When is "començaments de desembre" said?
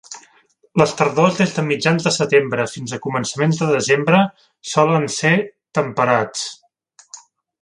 3.05-4.25